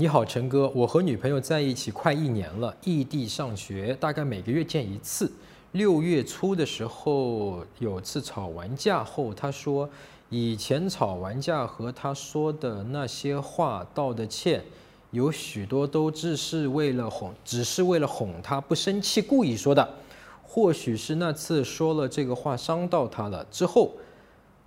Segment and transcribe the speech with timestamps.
[0.00, 5.28] 你好，陈哥，我和女朋友在一起快一年了，异地上学，大概每个月见一次。
[5.72, 9.90] 六月初的时候有次吵完架后，她说
[10.30, 14.62] 以前吵完架和她说的那些话道的歉，
[15.10, 19.96] 有许多都只是为了哄，只是为了哄她不生气，故意说的。
[20.44, 23.90] 或许是那次说了这个话伤到她了，之后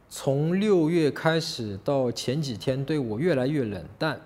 [0.10, 4.20] 从六月开始到前几天对我越来越冷淡。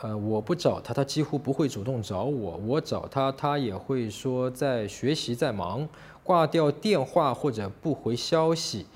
[0.00, 5.88] 呃，我不找他，他几乎不会主动找我；我找他，他也会说在学习在忙，
[6.22, 8.86] 挂掉电话或者不回消息。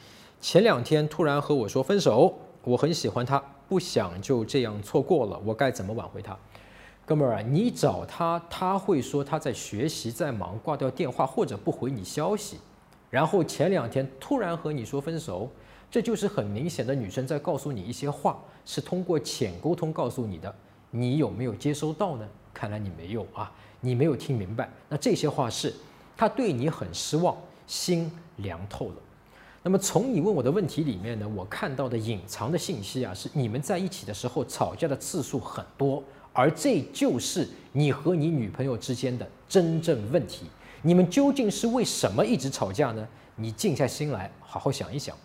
[0.40, 6.38] 前两天突然和我说分手，我很喜欢他，不想就这样错过了，我该怎么挽回他？
[7.04, 12.58] 哥们儿啊，你找他，他会说他在学习在忙，挂掉电话或者不回你消息，
[13.10, 15.50] 然后前两天突然和你说分手，
[15.90, 20.54] 这就是很明显的女生在告诉你一些话，是通过浅沟通告诉你的。
[20.94, 22.28] 你有没有接收到呢？
[22.54, 24.70] 看来你没有啊，你没有听明白。
[24.90, 25.74] 那这些话是，
[26.16, 27.34] 他对你很失望，
[27.66, 28.96] 心凉透了。
[29.62, 40.46] 那么从你问我的问题里面呢，我看到的隐藏的信息啊，是你们在一起的时候吵架的次数很多，而这就是你和你女朋友之间的真正问题。
[40.82, 43.08] 你们究竟是为什么一直吵架呢？
[43.36, 45.16] 你静下心来好好想一想。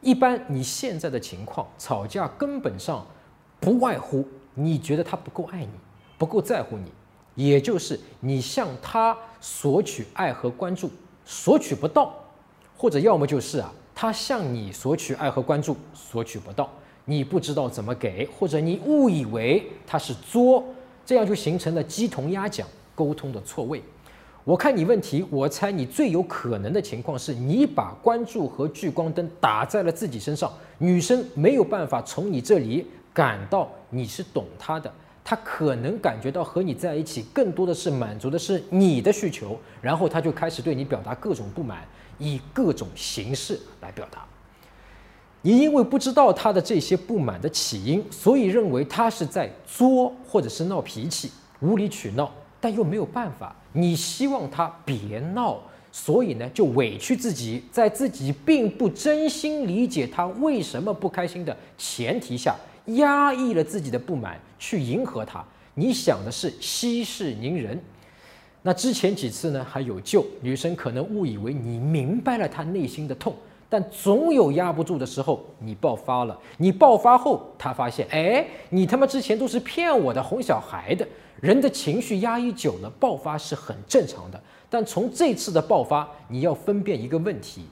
[0.00, 3.06] 一般你现在的情况，吵架根本上
[3.64, 4.26] 不外乎。
[4.56, 5.70] 你觉得他不够爱你，
[6.16, 6.92] 不够在乎你，
[7.34, 10.88] 也就是你向他索取爱和关注，
[11.24, 12.14] 索取不到，
[12.76, 16.70] 或者要么就是啊，他向你索取爱和关注，索取不到，
[17.04, 20.62] 你不知道怎么给，或者你误以为他是作，
[21.04, 23.82] 这样就形成了鸡同鸭讲，沟通的错位。
[24.44, 32.86] 我看你问题，我猜你最有可能的情况是你把关注和聚光灯打在了自己身上，女生没有办法从你这里。
[33.14, 34.92] 感到你是懂他的，
[35.24, 41.86] 他可能感觉到和你在一起更多的是满足的是你的需求，然后他就开始对你表达各种不满，
[42.18, 44.24] 以各种形式来表达。
[45.42, 53.54] 你因为不知道他的这些不满的起因，所以认为他是在作或者是闹脾气、无理取闹，但又没有办法。
[53.72, 55.60] 你希望他别闹，
[55.92, 62.56] 所以呢就委屈自己，在自己并不真心理解他为什么不开心的前提下。
[62.86, 67.78] 压抑了自己的不满去迎合他，你想的是息事宁人。
[68.62, 73.34] 那之前几次呢还有救，女生可能误以为你明白了她内心的痛，
[73.68, 76.38] 但总有压不住的时候，你爆发了。
[76.56, 81.06] 你爆发后，她发现，哎，你他妈之前都是骗我的，哄小孩的。
[81.40, 84.40] 人的情绪压抑久了，爆发是很正常的。
[84.70, 87.66] 但从这次的爆发，你要分辨一个问题。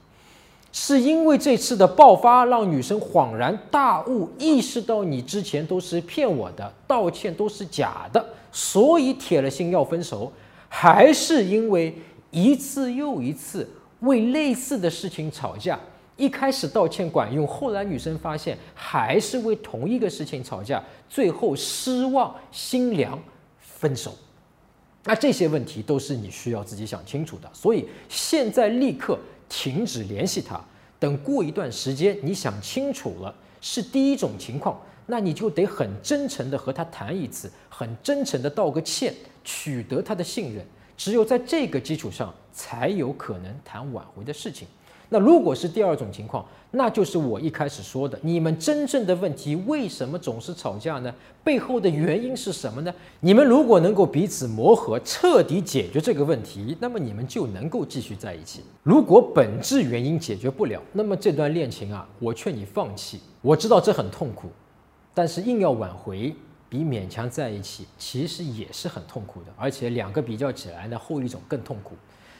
[0.75, 10.33] 是因为这次的爆发让女生恍然大悟，意识到你之前都是骗我的，道歉都是假的，所以铁了心要分手，
[10.67, 11.95] 还是因为
[12.31, 13.69] 一次又一次
[13.99, 15.79] 为类似的事情吵架，
[16.17, 23.19] 一开始道歉管用，后来女生发现还是为同一个事情吵架，最后失望心凉
[23.59, 24.11] 分手。
[25.03, 29.15] 那这些问题都是你需要自己想清楚的，所以现在立刻。
[29.55, 30.59] 停止联系他，
[30.99, 39.13] 等过一段时间，你想清楚了是第一种情况，那你就得很真诚的和他谈一次，很真诚的道个歉，
[39.43, 40.65] 取得他的信任。
[40.97, 44.67] 只有在这个基础上，才有可能谈挽回的事情。
[45.13, 51.13] 那如果是第二种情况，那就是我一开始说的，你们真正的问题为什么总是吵架呢？
[51.43, 52.91] 背后的原因是什么呢？
[53.19, 58.63] 你们如果能够彼此磨合，彻底解决这个问题，那么你们就能够继续在一起。
[58.81, 63.19] 如果本质原因解决不了，那么这段恋情啊，我劝你放弃。
[63.43, 64.47] 我知道这很痛苦，
[65.13, 66.33] 但是硬要挽回，
[66.67, 69.53] 比勉强在一起其实也是很痛苦的。
[69.55, 71.93] 而且两个比较起来呢，后一种更痛苦。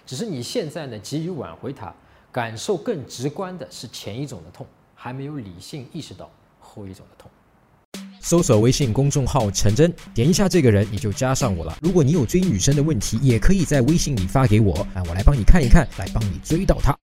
[0.07, 1.93] 只是你现在呢，急于挽回他。
[2.33, 6.27] 感受更直观的是前一种的痛，还没有理性意识到
[6.59, 7.29] 后一种的痛。
[8.19, 11.77] 搜索微信公众号“陈真”，点一下这个人，你就加上我了。
[11.79, 16.97] 如果你有追女生的问题，也可以在微信里发给我，啊，我来帮你看一看，来帮你追到她。